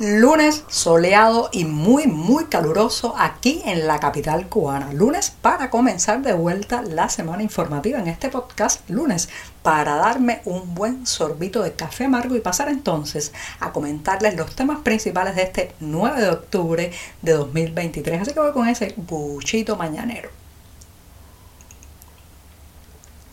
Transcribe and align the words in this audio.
Lunes 0.00 0.62
soleado 0.68 1.50
y 1.50 1.64
muy 1.64 2.06
muy 2.06 2.44
caluroso 2.44 3.16
aquí 3.18 3.62
en 3.64 3.88
la 3.88 3.98
capital 3.98 4.48
cubana. 4.48 4.92
Lunes 4.92 5.32
para 5.42 5.70
comenzar 5.70 6.22
de 6.22 6.34
vuelta 6.34 6.82
la 6.82 7.08
semana 7.08 7.42
informativa 7.42 7.98
en 7.98 8.06
este 8.06 8.28
podcast. 8.28 8.88
Lunes 8.88 9.28
para 9.64 9.96
darme 9.96 10.40
un 10.44 10.72
buen 10.72 11.04
sorbito 11.04 11.64
de 11.64 11.72
café 11.72 12.04
amargo 12.04 12.36
y 12.36 12.40
pasar 12.40 12.68
entonces 12.68 13.32
a 13.58 13.72
comentarles 13.72 14.36
los 14.36 14.54
temas 14.54 14.78
principales 14.84 15.34
de 15.34 15.42
este 15.42 15.72
9 15.80 16.20
de 16.20 16.30
octubre 16.30 16.92
de 17.22 17.32
2023. 17.32 18.22
Así 18.22 18.32
que 18.32 18.38
voy 18.38 18.52
con 18.52 18.68
ese 18.68 18.94
buchito 18.96 19.74
mañanero. 19.74 20.37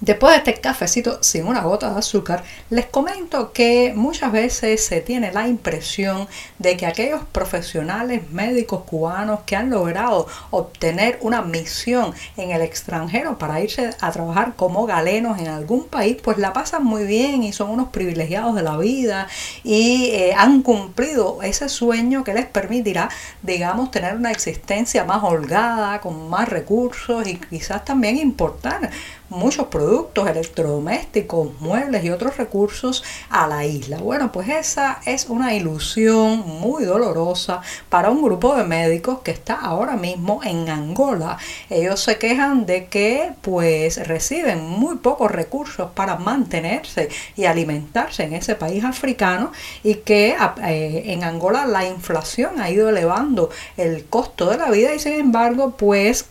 Después 0.05 0.33
de 0.33 0.37
este 0.37 0.61
cafecito 0.61 1.17
sin 1.23 1.47
una 1.47 1.61
gota 1.61 1.89
de 1.89 1.97
azúcar, 1.97 2.43
les 2.69 2.85
comento 2.85 3.51
que 3.53 3.91
muchas 3.95 4.31
veces 4.31 4.85
se 4.85 5.01
tiene 5.01 5.31
la 5.31 5.47
impresión 5.47 6.27
de 6.59 6.77
que 6.77 6.85
aquellos 6.85 7.23
profesionales 7.31 8.29
médicos 8.29 8.83
cubanos 8.83 9.39
que 9.47 9.55
han 9.55 9.71
logrado 9.71 10.27
obtener 10.51 11.17
una 11.21 11.41
misión 11.41 12.13
en 12.37 12.51
el 12.51 12.61
extranjero 12.61 13.39
para 13.39 13.61
irse 13.61 13.95
a 13.99 14.11
trabajar 14.11 14.53
como 14.55 14.85
galenos 14.85 15.39
en 15.39 15.47
algún 15.47 15.85
país, 15.85 16.17
pues 16.21 16.37
la 16.37 16.53
pasan 16.53 16.83
muy 16.83 17.05
bien 17.05 17.41
y 17.41 17.51
son 17.51 17.71
unos 17.71 17.89
privilegiados 17.89 18.53
de 18.53 18.61
la 18.61 18.77
vida 18.77 19.27
y 19.63 20.11
eh, 20.11 20.35
han 20.37 20.61
cumplido 20.61 21.41
ese 21.41 21.67
sueño 21.67 22.23
que 22.23 22.35
les 22.35 22.45
permitirá, 22.45 23.09
digamos, 23.41 23.89
tener 23.89 24.15
una 24.15 24.29
existencia 24.29 25.03
más 25.03 25.23
holgada, 25.23 25.99
con 25.99 26.29
más 26.29 26.47
recursos 26.47 27.27
y 27.27 27.37
quizás 27.37 27.83
también 27.83 28.17
importar 28.17 28.91
muchos 29.29 29.67
productos 29.67 30.27
electrodomésticos, 30.27 31.49
muebles 31.59 32.03
y 32.03 32.09
otros 32.09 32.37
recursos 32.37 33.03
a 33.29 33.47
la 33.47 33.65
isla. 33.65 33.97
Bueno, 33.97 34.31
pues 34.31 34.49
esa 34.49 34.99
es 35.05 35.27
una 35.29 35.53
ilusión 35.53 36.39
muy 36.45 36.85
dolorosa 36.85 37.61
para 37.89 38.09
un 38.09 38.21
grupo 38.21 38.55
de 38.55 38.63
médicos 38.63 39.19
que 39.19 39.31
está 39.31 39.55
ahora 39.55 39.95
mismo 39.95 40.41
en 40.43 40.69
Angola. 40.69 41.37
Ellos 41.69 42.01
se 42.01 42.17
quejan 42.17 42.65
de 42.65 42.87
que 42.87 43.33
pues 43.41 44.07
reciben 44.07 44.63
muy 44.63 44.97
pocos 44.97 45.31
recursos 45.31 45.91
para 45.91 46.17
mantenerse 46.17 47.09
y 47.35 47.45
alimentarse 47.45 48.23
en 48.23 48.33
ese 48.33 48.55
país 48.55 48.83
africano 48.83 49.51
y 49.83 49.95
que 49.95 50.35
eh, 50.63 51.03
en 51.07 51.23
Angola 51.23 51.65
la 51.65 51.85
inflación 51.85 52.59
ha 52.61 52.69
ido 52.69 52.89
elevando 52.89 53.49
el 53.77 54.05
costo 54.05 54.49
de 54.49 54.57
la 54.57 54.69
vida 54.69 54.93
y 54.93 54.99
sin 54.99 55.13
embargo 55.13 55.75
pues 55.77 56.25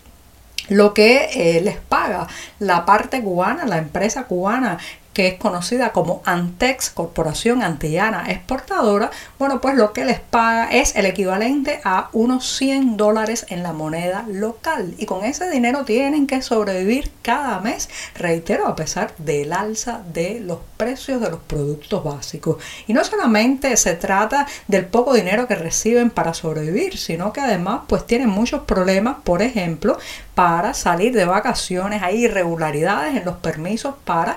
lo 0.69 0.95
que 0.95 1.29
eh, 1.33 1.61
les 1.61 1.77
paga 1.77 2.27
la 2.59 2.85
parte 2.85 3.23
cubana, 3.23 3.67
la 3.67 3.79
empresa 3.79 4.25
cubana 4.25 4.79
que 5.15 5.29
es 5.29 5.35
conocida 5.39 5.93
como 5.93 6.21
Antex, 6.27 6.91
Corporación 6.91 7.63
Antillana 7.63 8.31
Exportadora, 8.31 9.11
bueno, 9.39 9.61
pues 9.61 9.77
lo 9.77 9.93
que 9.93 10.05
les 10.05 10.21
paga 10.21 10.71
es 10.71 10.97
el 10.97 11.07
equivalente 11.07 11.81
a 11.85 12.09
unos 12.13 12.57
100 12.57 12.97
dólares 12.97 13.47
en 13.49 13.63
la 13.63 13.73
moneda 13.73 14.27
local. 14.29 14.95
Y 14.99 15.07
con 15.07 15.25
ese 15.25 15.49
dinero 15.49 15.85
tienen 15.85 16.27
que 16.27 16.43
sobrevivir 16.43 17.13
cada 17.23 17.61
mes, 17.61 17.89
reitero, 18.17 18.67
a 18.67 18.77
pesar 18.77 19.15
del 19.19 19.53
alza 19.53 20.03
de 20.13 20.41
los 20.41 20.59
precios 20.77 21.21
de 21.21 21.31
los 21.31 21.41
productos 21.41 22.03
básicos. 22.03 22.57
Y 22.87 22.93
no 22.93 23.05
solamente 23.05 23.77
se 23.77 23.95
trata 23.95 24.47
del 24.67 24.85
poco 24.87 25.15
dinero 25.15 25.47
que 25.47 25.55
reciben 25.55 26.11
para 26.11 26.35
sobrevivir, 26.35 26.99
sino 26.99 27.33
que 27.33 27.41
además 27.41 27.83
pues 27.87 28.07
tienen 28.07 28.29
muchos 28.29 28.63
problemas, 28.63 29.17
por 29.23 29.43
ejemplo, 29.43 29.97
para 30.35 30.75
salir 30.75 31.15
de 31.15 31.25
vacaciones, 31.25 32.03
hay 32.03 32.25
irregularidades 32.25 33.17
en 33.17 33.25
los 33.25 33.37
permisos 33.37 33.95
para 34.05 34.37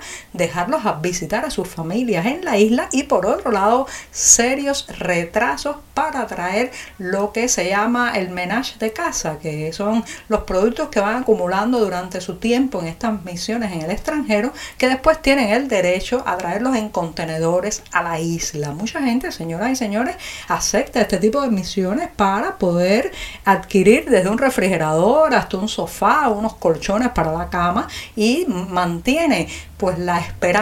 a 0.75 0.99
visitar 1.01 1.45
a 1.45 1.49
sus 1.49 1.67
familias 1.67 2.25
en 2.25 2.43
la 2.43 2.57
isla 2.57 2.89
y 2.91 3.03
por 3.03 3.25
otro 3.25 3.51
lado 3.51 3.87
serios 4.11 4.85
retrasos 4.99 5.77
para 5.93 6.27
traer 6.27 6.71
lo 6.97 7.31
que 7.31 7.47
se 7.47 7.69
llama 7.69 8.11
el 8.15 8.29
menage 8.29 8.77
de 8.77 8.93
casa, 8.93 9.39
que 9.39 9.73
son 9.73 10.03
los 10.27 10.41
productos 10.41 10.89
que 10.89 10.99
van 10.99 11.23
acumulando 11.23 11.79
durante 11.79 12.21
su 12.21 12.35
tiempo 12.35 12.79
en 12.81 12.87
estas 12.87 13.23
misiones 13.23 13.71
en 13.71 13.81
el 13.81 13.91
extranjero, 13.91 14.51
que 14.77 14.89
después 14.89 15.21
tienen 15.21 15.49
el 15.49 15.67
derecho 15.67 16.23
a 16.27 16.37
traerlos 16.37 16.75
en 16.75 16.89
contenedores 16.89 17.81
a 17.91 18.03
la 18.03 18.19
isla. 18.19 18.71
Mucha 18.73 19.01
gente, 19.01 19.31
señoras 19.31 19.71
y 19.71 19.75
señores, 19.75 20.17
acepta 20.47 21.01
este 21.01 21.17
tipo 21.17 21.41
de 21.41 21.49
misiones 21.49 22.09
para 22.15 22.57
poder 22.57 23.11
adquirir 23.45 24.09
desde 24.09 24.29
un 24.29 24.37
refrigerador 24.37 25.33
hasta 25.33 25.57
un 25.57 25.69
sofá 25.69 26.27
unos 26.29 26.55
colchones 26.55 27.09
para 27.09 27.31
la 27.31 27.49
cama 27.49 27.87
y 28.15 28.45
mantiene 28.47 29.47
pues 29.77 29.99
la 29.99 30.19
esperanza 30.19 30.56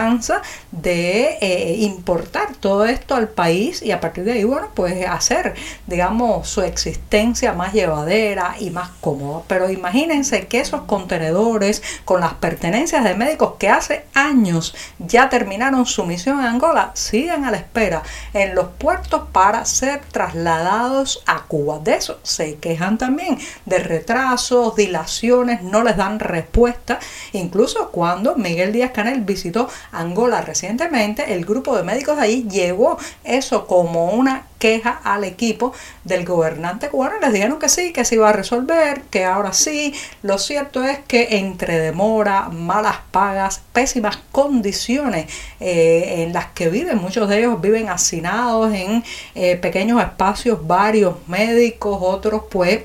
de 0.72 1.38
eh, 1.40 1.76
importar 1.80 2.54
todo 2.56 2.84
esto 2.84 3.14
al 3.14 3.28
país 3.28 3.82
y 3.82 3.92
a 3.92 4.00
partir 4.00 4.24
de 4.24 4.32
ahí, 4.32 4.44
bueno, 4.44 4.68
pues 4.74 5.06
hacer, 5.06 5.54
digamos, 5.86 6.48
su 6.48 6.62
existencia 6.62 7.52
más 7.52 7.72
llevadera 7.72 8.56
y 8.58 8.70
más 8.70 8.90
cómoda. 9.00 9.42
Pero 9.48 9.70
imagínense 9.70 10.46
que 10.46 10.60
esos 10.60 10.82
contenedores 10.82 11.82
con 12.04 12.20
las 12.20 12.34
pertenencias 12.34 13.04
de 13.04 13.14
médicos 13.14 13.54
que 13.58 13.68
hace 13.68 14.04
años 14.14 14.74
ya 14.98 15.28
terminaron 15.28 15.86
su 15.86 16.04
misión 16.04 16.40
en 16.40 16.46
Angola, 16.46 16.90
siguen 16.94 17.44
a 17.44 17.50
la 17.50 17.56
espera 17.56 18.02
en 18.34 18.54
los 18.54 18.68
puertos 18.78 19.22
para 19.32 19.64
ser 19.64 20.00
trasladados 20.12 21.22
a 21.26 21.42
Cuba. 21.42 21.78
De 21.78 21.94
eso 21.94 22.18
se 22.22 22.56
quejan 22.56 22.98
también, 22.98 23.38
de 23.64 23.78
retrasos, 23.78 24.76
dilaciones, 24.76 25.62
no 25.62 25.82
les 25.82 25.96
dan 25.96 26.18
respuesta, 26.18 26.98
incluso 27.32 27.90
cuando 27.90 28.36
Miguel 28.36 28.72
Díaz 28.72 28.92
Canel 28.92 29.22
visitó 29.22 29.68
Angola 29.92 30.40
recientemente, 30.40 31.34
el 31.34 31.44
grupo 31.44 31.76
de 31.76 31.82
médicos 31.82 32.16
de 32.16 32.22
ahí 32.22 32.48
llevó 32.48 32.98
eso 33.24 33.66
como 33.66 34.10
una 34.10 34.46
queja 34.58 35.00
al 35.04 35.24
equipo 35.24 35.72
del 36.04 36.24
gobernante 36.24 36.88
cubano. 36.88 37.20
Les 37.20 37.32
dijeron 37.32 37.58
que 37.58 37.68
sí, 37.68 37.92
que 37.92 38.04
se 38.04 38.14
iba 38.16 38.28
a 38.28 38.32
resolver, 38.32 39.02
que 39.10 39.24
ahora 39.24 39.52
sí. 39.52 39.94
Lo 40.22 40.38
cierto 40.38 40.84
es 40.84 40.98
que 41.06 41.38
entre 41.38 41.78
demora, 41.78 42.48
malas 42.48 42.96
pagas, 43.10 43.60
pésimas 43.72 44.18
condiciones 44.32 45.26
eh, 45.60 46.24
en 46.24 46.32
las 46.32 46.46
que 46.46 46.68
viven, 46.68 46.98
muchos 46.98 47.28
de 47.28 47.38
ellos 47.38 47.60
viven 47.60 47.88
hacinados 47.88 48.72
en 48.72 49.04
eh, 49.34 49.56
pequeños 49.56 50.02
espacios, 50.02 50.66
varios 50.66 51.16
médicos, 51.28 51.98
otros 52.00 52.42
pues 52.50 52.84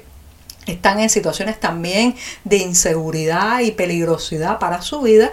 están 0.67 0.99
en 0.99 1.09
situaciones 1.09 1.59
también 1.59 2.15
de 2.43 2.57
inseguridad 2.57 3.61
y 3.61 3.71
peligrosidad 3.71 4.59
para 4.59 4.81
su 4.81 5.01
vida, 5.01 5.31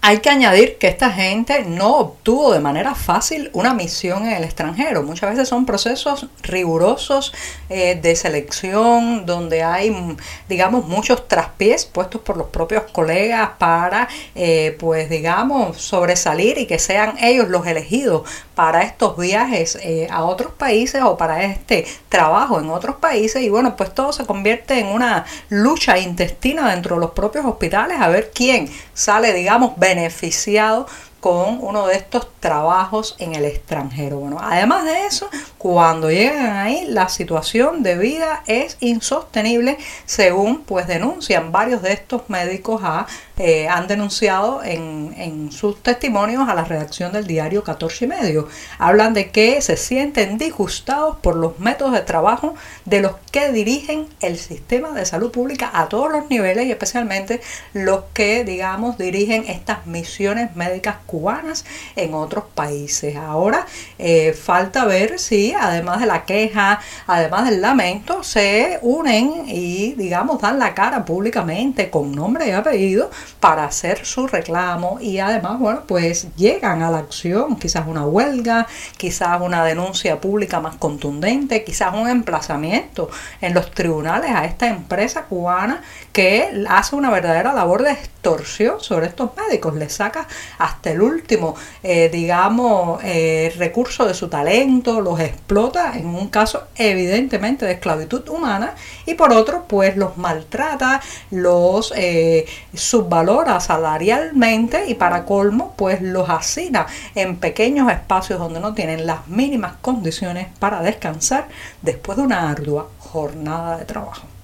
hay 0.00 0.18
que 0.18 0.30
añadir 0.30 0.78
que 0.78 0.86
esta 0.86 1.10
gente 1.10 1.64
no 1.64 1.96
obtuvo 1.96 2.52
de 2.52 2.60
manera 2.60 2.94
fácil 2.94 3.50
una 3.52 3.74
misión 3.74 4.26
en 4.26 4.32
el 4.32 4.44
extranjero. 4.44 5.02
Muchas 5.02 5.30
veces 5.30 5.48
son 5.48 5.66
procesos 5.66 6.26
rigurosos 6.42 7.32
eh, 7.68 7.98
de 8.00 8.14
selección 8.14 9.26
donde 9.26 9.62
hay, 9.62 10.16
digamos, 10.48 10.86
muchos 10.86 11.26
traspiés 11.26 11.84
puestos 11.86 12.20
por 12.20 12.36
los 12.36 12.48
propios 12.48 12.84
colegas 12.92 13.50
para, 13.58 14.08
eh, 14.34 14.76
pues, 14.78 15.10
digamos, 15.10 15.78
sobresalir 15.78 16.58
y 16.58 16.66
que 16.66 16.78
sean 16.78 17.16
ellos 17.20 17.48
los 17.48 17.66
elegidos 17.66 18.22
para 18.56 18.82
estos 18.82 19.18
viajes 19.18 19.78
eh, 19.82 20.08
a 20.10 20.24
otros 20.24 20.50
países 20.54 21.02
o 21.02 21.18
para 21.18 21.44
este 21.44 21.86
trabajo 22.08 22.58
en 22.58 22.70
otros 22.70 22.96
países. 22.96 23.42
Y 23.42 23.50
bueno, 23.50 23.76
pues 23.76 23.94
todo 23.94 24.12
se 24.12 24.24
convierte 24.24 24.80
en 24.80 24.86
una 24.86 25.26
lucha 25.50 25.98
intestina 25.98 26.70
dentro 26.70 26.96
de 26.96 27.02
los 27.02 27.10
propios 27.10 27.44
hospitales 27.44 27.98
a 28.00 28.08
ver 28.08 28.32
quién 28.34 28.70
sale, 28.94 29.34
digamos, 29.34 29.76
beneficiado 29.76 30.86
con 31.20 31.58
uno 31.60 31.86
de 31.86 31.96
estos 31.96 32.28
trabajos 32.40 33.14
en 33.18 33.34
el 33.34 33.44
extranjero. 33.44 34.20
Bueno, 34.20 34.38
además 34.40 34.84
de 34.84 35.06
eso, 35.06 35.28
cuando 35.66 36.12
llegan 36.12 36.58
ahí, 36.58 36.84
la 36.86 37.08
situación 37.08 37.82
de 37.82 37.98
vida 37.98 38.44
es 38.46 38.76
insostenible, 38.78 39.78
según 40.04 40.62
pues 40.62 40.86
denuncian 40.86 41.50
varios 41.50 41.82
de 41.82 41.92
estos 41.92 42.30
médicos 42.30 42.82
a 42.84 43.08
eh, 43.38 43.68
han 43.68 43.86
denunciado 43.86 44.62
en, 44.64 45.12
en, 45.18 45.52
sus 45.52 45.82
testimonios 45.82 46.48
a 46.48 46.54
la 46.54 46.64
redacción 46.64 47.12
del 47.12 47.26
diario 47.26 47.62
14 47.62 48.06
y 48.06 48.08
medio. 48.08 48.48
Hablan 48.78 49.12
de 49.12 49.30
que 49.30 49.60
se 49.60 49.76
sienten 49.76 50.38
disgustados 50.38 51.16
por 51.16 51.36
los 51.36 51.58
métodos 51.58 51.92
de 51.92 52.00
trabajo 52.00 52.54
de 52.86 53.00
los 53.02 53.12
que 53.32 53.52
dirigen 53.52 54.08
el 54.20 54.38
sistema 54.38 54.92
de 54.92 55.04
salud 55.04 55.32
pública 55.32 55.70
a 55.74 55.90
todos 55.90 56.10
los 56.10 56.30
niveles 56.30 56.64
y 56.64 56.70
especialmente 56.70 57.42
los 57.74 58.04
que, 58.14 58.42
digamos, 58.42 58.96
dirigen 58.96 59.44
estas 59.48 59.86
misiones 59.86 60.56
médicas 60.56 60.96
cubanas 61.04 61.66
en 61.94 62.14
otros 62.14 62.44
países. 62.54 63.16
Ahora 63.16 63.66
eh, 63.98 64.32
falta 64.32 64.86
ver 64.86 65.18
si 65.18 65.52
además 65.60 66.00
de 66.00 66.06
la 66.06 66.24
queja, 66.24 66.80
además 67.06 67.48
del 67.48 67.60
lamento, 67.60 68.22
se 68.22 68.78
unen 68.82 69.44
y, 69.46 69.92
digamos, 69.92 70.40
dan 70.40 70.58
la 70.58 70.74
cara 70.74 71.04
públicamente 71.04 71.90
con 71.90 72.12
nombre 72.12 72.48
y 72.48 72.50
apellido 72.52 73.10
para 73.40 73.64
hacer 73.64 74.04
su 74.04 74.26
reclamo. 74.26 74.98
Y 75.00 75.18
además, 75.18 75.58
bueno, 75.58 75.82
pues 75.86 76.34
llegan 76.36 76.82
a 76.82 76.90
la 76.90 76.98
acción, 76.98 77.56
quizás 77.56 77.86
una 77.86 78.06
huelga, 78.06 78.66
quizás 78.96 79.40
una 79.40 79.64
denuncia 79.64 80.20
pública 80.20 80.60
más 80.60 80.76
contundente, 80.76 81.64
quizás 81.64 81.94
un 81.94 82.08
emplazamiento 82.08 83.10
en 83.40 83.54
los 83.54 83.70
tribunales 83.70 84.30
a 84.30 84.44
esta 84.44 84.68
empresa 84.68 85.24
cubana 85.24 85.82
que 86.12 86.64
hace 86.68 86.96
una 86.96 87.10
verdadera 87.10 87.52
labor 87.52 87.82
de 87.82 87.92
extorsión 87.92 88.80
sobre 88.80 89.06
estos 89.06 89.30
médicos, 89.36 89.74
les 89.74 89.92
saca 89.92 90.26
hasta 90.58 90.90
el 90.90 91.00
último, 91.00 91.54
eh, 91.82 92.08
digamos, 92.12 93.00
eh, 93.04 93.52
recurso 93.56 94.06
de 94.06 94.14
su 94.14 94.28
talento, 94.28 95.00
los 95.00 95.20
explota 95.46 95.96
en 95.96 96.06
un 96.06 96.26
caso 96.26 96.64
evidentemente 96.74 97.66
de 97.66 97.72
esclavitud 97.74 98.28
humana 98.28 98.74
y 99.06 99.14
por 99.14 99.32
otro 99.32 99.64
pues 99.68 99.96
los 99.96 100.16
maltrata, 100.16 101.00
los 101.30 101.92
eh, 101.96 102.46
subvalora 102.74 103.60
salarialmente 103.60 104.88
y 104.88 104.94
para 104.94 105.24
colmo 105.24 105.74
pues 105.76 106.02
los 106.02 106.28
hacina 106.28 106.86
en 107.14 107.36
pequeños 107.36 107.92
espacios 107.92 108.40
donde 108.40 108.58
no 108.58 108.74
tienen 108.74 109.06
las 109.06 109.28
mínimas 109.28 109.74
condiciones 109.80 110.48
para 110.58 110.82
descansar 110.82 111.46
después 111.80 112.18
de 112.18 112.24
una 112.24 112.50
ardua 112.50 112.88
jornada 112.98 113.78
de 113.78 113.84
trabajo. 113.84 114.35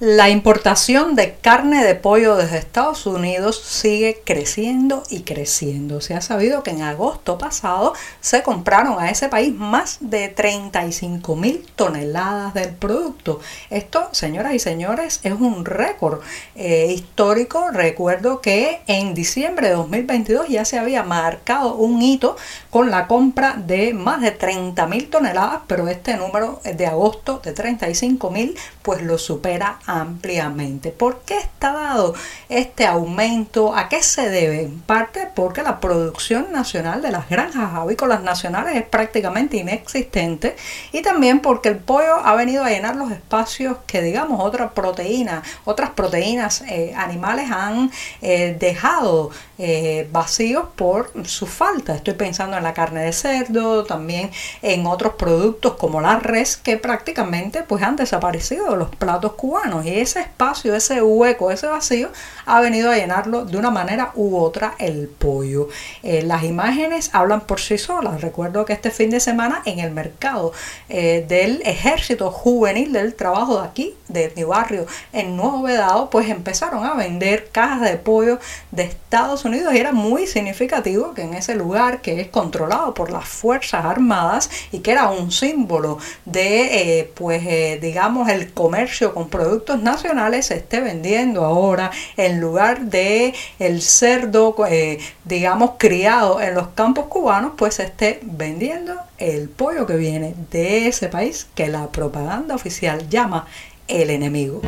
La 0.00 0.30
importación 0.30 1.14
de 1.14 1.34
carne 1.34 1.84
de 1.84 1.94
pollo 1.94 2.34
desde 2.36 2.56
Estados 2.56 3.04
Unidos 3.04 3.60
sigue 3.62 4.22
creciendo 4.24 5.02
y 5.10 5.24
creciendo. 5.24 6.00
Se 6.00 6.14
ha 6.14 6.22
sabido 6.22 6.62
que 6.62 6.70
en 6.70 6.80
agosto 6.80 7.36
pasado 7.36 7.92
se 8.22 8.42
compraron 8.42 8.98
a 8.98 9.10
ese 9.10 9.28
país 9.28 9.54
más 9.54 9.98
de 10.00 10.28
35 10.28 11.36
mil 11.36 11.66
toneladas 11.76 12.54
del 12.54 12.70
producto. 12.70 13.40
Esto, 13.68 14.08
señoras 14.12 14.54
y 14.54 14.58
señores, 14.58 15.20
es 15.22 15.34
un 15.34 15.66
récord 15.66 16.22
eh, 16.54 16.94
histórico. 16.94 17.68
Recuerdo 17.70 18.40
que 18.40 18.80
en 18.86 19.12
diciembre 19.12 19.68
de 19.68 19.74
2022 19.74 20.48
ya 20.48 20.64
se 20.64 20.78
había 20.78 21.02
marcado 21.02 21.74
un 21.74 22.00
hito 22.00 22.38
con 22.70 22.90
la 22.90 23.06
compra 23.06 23.52
de 23.52 23.92
más 23.92 24.22
de 24.22 24.30
30 24.30 24.86
mil 24.86 25.10
toneladas, 25.10 25.60
pero 25.66 25.88
este 25.88 26.16
número 26.16 26.62
de 26.64 26.86
agosto 26.86 27.42
de 27.44 27.52
35 27.52 28.30
mil 28.30 28.56
pues 28.80 29.02
lo 29.02 29.18
supera 29.18 29.78
ampliamente. 29.90 30.90
¿Por 30.90 31.20
qué 31.22 31.38
está 31.38 31.72
dado 31.72 32.14
este 32.48 32.86
aumento? 32.86 33.74
¿A 33.74 33.88
qué 33.88 34.02
se 34.02 34.30
debe? 34.30 34.62
En 34.62 34.80
parte 34.80 35.28
porque 35.34 35.62
la 35.62 35.80
producción 35.80 36.52
nacional 36.52 37.02
de 37.02 37.10
las 37.10 37.28
granjas 37.28 37.74
avícolas 37.74 38.22
nacionales 38.22 38.76
es 38.76 38.84
prácticamente 38.84 39.56
inexistente 39.56 40.56
y 40.92 41.02
también 41.02 41.40
porque 41.40 41.70
el 41.70 41.78
pollo 41.78 42.16
ha 42.24 42.34
venido 42.36 42.64
a 42.64 42.70
llenar 42.70 42.94
los 42.96 43.10
espacios 43.10 43.78
que 43.86 44.00
digamos 44.02 44.40
otras 44.42 44.72
proteínas, 44.72 45.46
otras 45.64 45.90
proteínas 45.90 46.62
eh, 46.68 46.92
animales 46.96 47.50
han 47.50 47.90
eh, 48.22 48.56
dejado 48.58 49.30
eh, 49.58 50.08
vacíos 50.12 50.66
por 50.76 51.12
su 51.26 51.46
falta. 51.46 51.94
Estoy 51.94 52.14
pensando 52.14 52.56
en 52.56 52.62
la 52.62 52.74
carne 52.74 53.02
de 53.02 53.12
cerdo, 53.12 53.84
también 53.84 54.30
en 54.62 54.86
otros 54.86 55.14
productos 55.14 55.74
como 55.74 56.00
la 56.00 56.18
res 56.18 56.56
que 56.56 56.76
prácticamente 56.76 57.62
pues 57.62 57.82
han 57.82 57.96
desaparecido 57.96 58.70
de 58.70 58.76
los 58.76 58.94
platos 58.94 59.32
cubanos 59.32 59.79
y 59.84 59.98
ese 59.98 60.20
espacio, 60.20 60.74
ese 60.74 61.02
hueco, 61.02 61.50
ese 61.50 61.66
vacío 61.66 62.10
ha 62.46 62.60
venido 62.60 62.90
a 62.90 62.96
llenarlo 62.96 63.44
de 63.44 63.56
una 63.56 63.70
manera 63.70 64.10
u 64.14 64.36
otra 64.36 64.74
el 64.78 65.08
pollo. 65.08 65.68
Eh, 66.02 66.22
las 66.22 66.42
imágenes 66.42 67.10
hablan 67.12 67.42
por 67.42 67.60
sí 67.60 67.78
solas. 67.78 68.20
Recuerdo 68.20 68.64
que 68.64 68.72
este 68.72 68.90
fin 68.90 69.10
de 69.10 69.20
semana 69.20 69.62
en 69.64 69.78
el 69.78 69.92
mercado 69.92 70.52
eh, 70.88 71.24
del 71.28 71.62
ejército 71.64 72.30
juvenil 72.32 72.92
del 72.92 73.14
trabajo 73.14 73.60
de 73.60 73.68
aquí, 73.68 73.94
de 74.08 74.32
mi 74.34 74.42
barrio 74.42 74.86
en 75.12 75.36
Nuevo 75.36 75.62
Vedado, 75.62 76.10
pues 76.10 76.28
empezaron 76.28 76.84
a 76.84 76.94
vender 76.94 77.50
cajas 77.52 77.82
de 77.82 77.96
pollo 77.96 78.40
de 78.72 78.82
Estados 78.82 79.44
Unidos 79.44 79.72
y 79.72 79.78
era 79.78 79.92
muy 79.92 80.26
significativo 80.26 81.14
que 81.14 81.22
en 81.22 81.34
ese 81.34 81.54
lugar 81.54 82.00
que 82.00 82.20
es 82.20 82.28
controlado 82.28 82.94
por 82.94 83.12
las 83.12 83.28
Fuerzas 83.28 83.84
Armadas 83.84 84.50
y 84.72 84.80
que 84.80 84.90
era 84.90 85.10
un 85.10 85.30
símbolo 85.30 85.98
de, 86.24 86.98
eh, 86.98 87.12
pues, 87.14 87.80
digamos, 87.80 88.28
el 88.28 88.52
comercio 88.52 89.14
con 89.14 89.28
productos 89.28 89.69
nacionales 89.78 90.46
se 90.46 90.56
esté 90.56 90.80
vendiendo 90.80 91.44
ahora 91.44 91.90
en 92.16 92.40
lugar 92.40 92.82
de 92.82 93.34
el 93.58 93.82
cerdo, 93.82 94.54
eh, 94.68 94.98
digamos, 95.24 95.72
criado 95.78 96.40
en 96.40 96.54
los 96.54 96.68
campos 96.68 97.06
cubanos, 97.06 97.52
pues 97.56 97.74
se 97.76 97.84
esté 97.84 98.20
vendiendo 98.22 98.94
el 99.18 99.48
pollo 99.48 99.86
que 99.86 99.96
viene 99.96 100.34
de 100.50 100.88
ese 100.88 101.08
país 101.08 101.46
que 101.54 101.68
la 101.68 101.88
propaganda 101.88 102.54
oficial 102.54 103.08
llama 103.08 103.46
el 103.88 104.10
enemigo. 104.10 104.60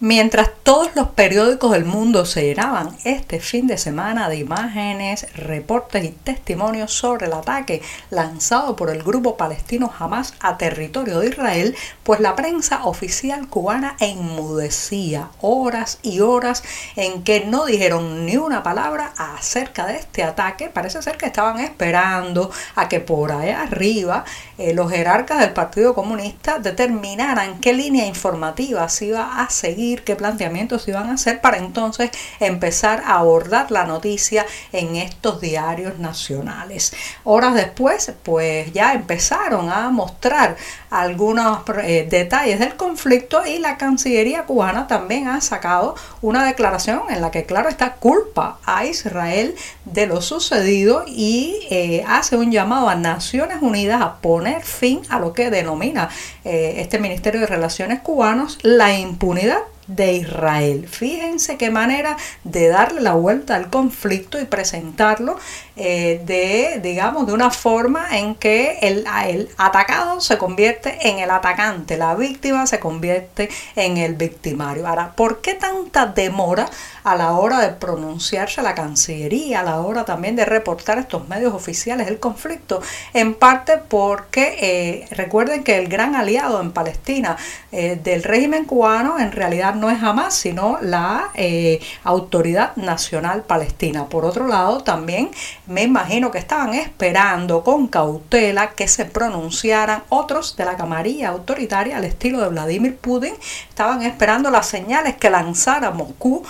Mientras 0.00 0.50
todos 0.62 0.94
los 0.94 1.08
periódicos 1.08 1.72
del 1.72 1.84
mundo 1.84 2.24
se 2.24 2.44
llenaban 2.44 2.96
este 3.02 3.40
fin 3.40 3.66
de 3.66 3.76
semana 3.76 4.28
de 4.28 4.36
imágenes, 4.36 5.26
reportes 5.34 6.04
y 6.04 6.10
testimonios 6.10 6.92
sobre 6.92 7.26
el 7.26 7.32
ataque 7.32 7.82
lanzado 8.10 8.76
por 8.76 8.90
el 8.90 9.02
grupo 9.02 9.36
palestino 9.36 9.92
Hamas 9.98 10.34
a 10.38 10.56
territorio 10.56 11.18
de 11.18 11.30
Israel, 11.30 11.74
pues 12.04 12.20
la 12.20 12.36
prensa 12.36 12.84
oficial 12.84 13.48
cubana 13.48 13.96
enmudecía 13.98 15.30
horas 15.40 15.98
y 16.04 16.20
horas 16.20 16.62
en 16.94 17.24
que 17.24 17.46
no 17.46 17.66
dijeron 17.66 18.24
ni 18.24 18.36
una 18.36 18.62
palabra 18.62 19.14
acerca 19.16 19.86
de 19.86 19.96
este 19.96 20.22
ataque. 20.22 20.68
Parece 20.68 21.02
ser 21.02 21.16
que 21.16 21.26
estaban 21.26 21.58
esperando 21.58 22.52
a 22.76 22.88
que 22.88 23.00
por 23.00 23.32
allá 23.32 23.62
arriba 23.62 24.24
eh, 24.58 24.74
los 24.74 24.92
jerarcas 24.92 25.40
del 25.40 25.54
Partido 25.54 25.92
Comunista 25.96 26.60
determinaran 26.60 27.58
qué 27.58 27.72
línea 27.72 28.06
informativa 28.06 28.88
se 28.88 29.06
iba 29.06 29.42
a 29.42 29.50
seguir 29.50 29.87
qué 29.96 30.16
planteamientos 30.16 30.86
iban 30.88 31.10
a 31.10 31.14
hacer 31.14 31.40
para 31.40 31.58
entonces 31.58 32.10
empezar 32.40 33.02
a 33.04 33.16
abordar 33.16 33.70
la 33.70 33.84
noticia 33.84 34.46
en 34.72 34.96
estos 34.96 35.40
diarios 35.40 35.98
nacionales. 35.98 36.92
Horas 37.24 37.54
después, 37.54 38.12
pues 38.22 38.72
ya 38.72 38.92
empezaron 38.92 39.70
a 39.70 39.90
mostrar 39.90 40.56
algunos 40.90 41.62
eh, 41.82 42.06
detalles 42.08 42.58
del 42.60 42.76
conflicto 42.76 43.44
y 43.46 43.58
la 43.58 43.76
Cancillería 43.76 44.44
cubana 44.44 44.86
también 44.86 45.28
ha 45.28 45.40
sacado 45.40 45.94
una 46.22 46.44
declaración 46.44 47.02
en 47.10 47.20
la 47.20 47.30
que 47.30 47.44
claro 47.44 47.68
está 47.68 47.94
culpa 47.94 48.58
a 48.64 48.84
Israel 48.84 49.54
de 49.84 50.06
lo 50.06 50.20
sucedido 50.22 51.04
y 51.06 51.66
eh, 51.70 52.04
hace 52.06 52.36
un 52.36 52.50
llamado 52.50 52.88
a 52.88 52.94
Naciones 52.94 53.58
Unidas 53.60 54.00
a 54.00 54.16
poner 54.16 54.62
fin 54.62 55.00
a 55.08 55.18
lo 55.18 55.32
que 55.32 55.50
denomina 55.50 56.08
eh, 56.44 56.74
este 56.78 56.98
Ministerio 56.98 57.40
de 57.40 57.46
Relaciones 57.46 58.00
Cubanos 58.00 58.58
la 58.62 58.96
impunidad 58.98 59.60
de 59.88 60.12
Israel. 60.12 60.86
Fíjense 60.86 61.56
qué 61.56 61.70
manera 61.70 62.16
de 62.44 62.68
darle 62.68 63.00
la 63.00 63.14
vuelta 63.14 63.56
al 63.56 63.70
conflicto 63.70 64.40
y 64.40 64.44
presentarlo 64.44 65.38
eh, 65.76 66.20
de, 66.24 66.80
digamos, 66.80 67.26
de 67.26 67.32
una 67.32 67.50
forma 67.50 68.16
en 68.16 68.34
que 68.34 68.78
el, 68.82 69.04
el 69.26 69.48
atacado 69.56 70.20
se 70.20 70.38
convierte 70.38 71.08
en 71.08 71.18
el 71.18 71.30
atacante, 71.30 71.96
la 71.96 72.14
víctima 72.14 72.66
se 72.66 72.78
convierte 72.78 73.48
en 73.74 73.96
el 73.96 74.14
victimario. 74.14 74.86
Ahora, 74.86 75.12
¿por 75.12 75.40
qué 75.40 75.54
tanta 75.54 76.06
demora 76.06 76.68
a 77.12 77.16
la 77.16 77.32
hora 77.32 77.60
de 77.60 77.70
pronunciarse 77.70 78.60
la 78.62 78.74
Cancillería, 78.74 79.60
a 79.60 79.62
la 79.62 79.80
hora 79.80 80.04
también 80.04 80.36
de 80.36 80.44
reportar 80.44 80.98
estos 80.98 81.26
medios 81.28 81.54
oficiales 81.54 82.06
del 82.06 82.20
conflicto? 82.20 82.82
En 83.14 83.34
parte 83.34 83.78
porque 83.78 84.58
eh, 84.60 85.08
recuerden 85.12 85.64
que 85.64 85.78
el 85.78 85.88
gran 85.88 86.14
aliado 86.14 86.60
en 86.60 86.72
Palestina 86.72 87.36
eh, 87.72 87.98
del 88.02 88.22
régimen 88.22 88.64
cubano 88.64 89.18
en 89.18 89.32
realidad 89.32 89.74
no 89.74 89.90
es 89.90 89.98
jamás, 90.00 90.34
sino 90.34 90.78
la 90.82 91.30
eh, 91.34 91.80
Autoridad 92.04 92.76
Nacional 92.76 93.42
Palestina. 93.42 94.06
Por 94.08 94.24
otro 94.24 94.46
lado, 94.46 94.82
también 94.82 95.30
me 95.66 95.84
imagino 95.84 96.30
que 96.30 96.38
estaban 96.38 96.74
esperando 96.74 97.64
con 97.64 97.86
cautela 97.88 98.70
que 98.70 98.86
se 98.86 99.06
pronunciaran 99.06 100.02
otros 100.10 100.56
de 100.56 100.64
la 100.64 100.76
camarilla 100.76 101.30
autoritaria 101.30 101.96
al 101.96 102.04
estilo 102.04 102.40
de 102.40 102.48
Vladimir 102.48 102.96
Putin. 102.96 103.34
Estaban 103.68 104.02
esperando 104.02 104.50
las 104.50 104.66
señales 104.66 105.16
que 105.16 105.30
lanzara 105.30 105.90
Moscú 105.90 106.44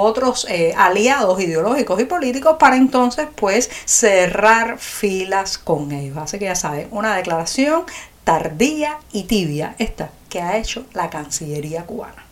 otros 0.00 0.46
eh, 0.48 0.74
aliados 0.76 1.40
ideológicos 1.40 2.00
y 2.00 2.04
políticos 2.04 2.56
para 2.58 2.76
entonces 2.76 3.28
pues 3.34 3.70
cerrar 3.84 4.78
filas 4.78 5.58
con 5.58 5.92
ellos. 5.92 6.16
Así 6.18 6.38
que 6.38 6.46
ya 6.46 6.54
saben, 6.54 6.88
una 6.90 7.16
declaración 7.16 7.84
tardía 8.24 8.98
y 9.12 9.24
tibia 9.24 9.74
esta 9.78 10.10
que 10.28 10.40
ha 10.40 10.56
hecho 10.56 10.84
la 10.92 11.10
Cancillería 11.10 11.84
cubana. 11.84 12.29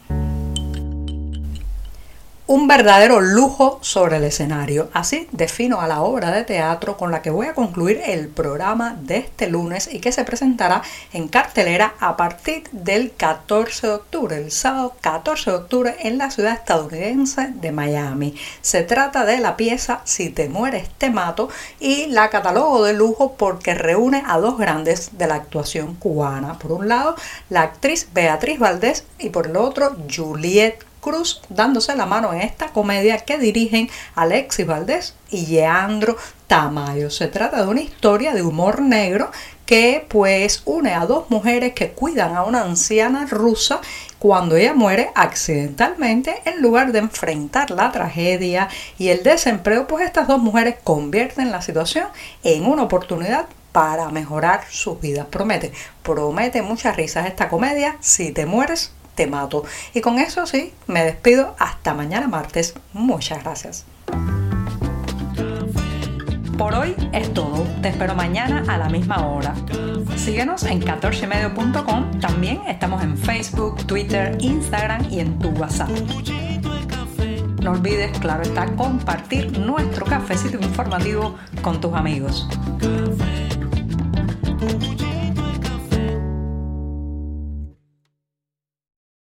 Un 2.48 2.66
verdadero 2.66 3.20
lujo 3.20 3.78
sobre 3.82 4.16
el 4.16 4.24
escenario. 4.24 4.88
Así 4.94 5.28
defino 5.32 5.82
a 5.82 5.86
la 5.86 6.00
obra 6.00 6.30
de 6.30 6.44
teatro 6.44 6.96
con 6.96 7.12
la 7.12 7.20
que 7.20 7.28
voy 7.28 7.46
a 7.46 7.52
concluir 7.52 8.00
el 8.06 8.28
programa 8.28 8.96
de 8.98 9.18
este 9.18 9.50
lunes 9.50 9.86
y 9.92 10.00
que 10.00 10.12
se 10.12 10.24
presentará 10.24 10.80
en 11.12 11.28
cartelera 11.28 11.94
a 12.00 12.16
partir 12.16 12.64
del 12.72 13.12
14 13.12 13.86
de 13.86 13.92
octubre, 13.92 14.36
el 14.38 14.50
sábado 14.50 14.94
14 15.02 15.50
de 15.50 15.56
octubre 15.58 15.96
en 16.00 16.16
la 16.16 16.30
ciudad 16.30 16.54
estadounidense 16.54 17.52
de 17.54 17.70
Miami. 17.70 18.34
Se 18.62 18.82
trata 18.82 19.26
de 19.26 19.40
la 19.40 19.58
pieza 19.58 20.00
Si 20.04 20.30
te 20.30 20.48
mueres 20.48 20.88
te 20.96 21.10
mato 21.10 21.50
y 21.78 22.06
la 22.06 22.30
catalogo 22.30 22.82
de 22.82 22.94
lujo 22.94 23.34
porque 23.36 23.74
reúne 23.74 24.22
a 24.26 24.38
dos 24.38 24.56
grandes 24.56 25.18
de 25.18 25.26
la 25.26 25.34
actuación 25.34 25.96
cubana. 25.96 26.58
Por 26.58 26.72
un 26.72 26.88
lado, 26.88 27.14
la 27.50 27.60
actriz 27.60 28.08
Beatriz 28.14 28.58
Valdés 28.58 29.04
y 29.18 29.28
por 29.28 29.48
el 29.48 29.56
otro, 29.58 29.94
Juliette 30.10 30.87
Cruz 31.00 31.40
dándose 31.48 31.96
la 31.96 32.06
mano 32.06 32.32
en 32.32 32.40
esta 32.40 32.68
comedia 32.68 33.18
que 33.18 33.38
dirigen 33.38 33.88
Alexis 34.14 34.66
Valdés 34.66 35.14
y 35.30 35.46
Leandro 35.46 36.16
Tamayo. 36.46 37.10
Se 37.10 37.28
trata 37.28 37.62
de 37.62 37.68
una 37.68 37.80
historia 37.80 38.34
de 38.34 38.42
humor 38.42 38.80
negro 38.80 39.30
que 39.66 40.06
pues 40.08 40.62
une 40.64 40.94
a 40.94 41.04
dos 41.04 41.28
mujeres 41.28 41.74
que 41.74 41.90
cuidan 41.90 42.34
a 42.34 42.44
una 42.44 42.62
anciana 42.62 43.26
rusa 43.26 43.80
cuando 44.18 44.56
ella 44.56 44.72
muere 44.72 45.10
accidentalmente 45.14 46.40
en 46.46 46.62
lugar 46.62 46.90
de 46.92 47.00
enfrentar 47.00 47.70
la 47.70 47.92
tragedia 47.92 48.68
y 48.98 49.08
el 49.08 49.22
desempleo 49.22 49.86
pues 49.86 50.06
estas 50.06 50.26
dos 50.26 50.38
mujeres 50.38 50.76
convierten 50.82 51.50
la 51.50 51.60
situación 51.60 52.06
en 52.42 52.64
una 52.64 52.84
oportunidad 52.84 53.46
para 53.72 54.08
mejorar 54.08 54.62
sus 54.70 55.00
vidas. 55.00 55.26
Promete, 55.26 55.72
promete 56.02 56.62
muchas 56.62 56.96
risas 56.96 57.26
esta 57.26 57.48
comedia. 57.48 57.96
Si 58.00 58.32
te 58.32 58.46
mueres, 58.46 58.92
te 59.18 59.26
mato. 59.26 59.64
Y 59.94 60.00
con 60.00 60.20
eso 60.20 60.46
sí, 60.46 60.72
me 60.86 61.02
despido 61.02 61.56
hasta 61.58 61.92
mañana 61.92 62.28
martes. 62.28 62.74
Muchas 62.92 63.42
gracias. 63.42 63.84
Por 66.56 66.74
hoy 66.74 66.94
es 67.12 67.34
todo. 67.34 67.66
Te 67.82 67.88
espero 67.88 68.14
mañana 68.14 68.64
a 68.68 68.78
la 68.78 68.88
misma 68.88 69.26
hora. 69.26 69.54
Síguenos 70.16 70.62
en 70.62 70.80
14medio.com. 70.80 72.20
También 72.20 72.60
estamos 72.68 73.02
en 73.02 73.18
Facebook, 73.18 73.84
Twitter, 73.86 74.38
Instagram 74.40 75.10
y 75.10 75.18
en 75.18 75.36
tu 75.40 75.48
WhatsApp. 75.50 75.90
No 77.60 77.72
olvides, 77.72 78.16
claro 78.20 78.42
está, 78.42 78.66
compartir 78.76 79.58
nuestro 79.58 80.06
cafecito 80.06 80.58
informativo 80.58 81.34
con 81.60 81.80
tus 81.80 81.92
amigos. 81.92 82.48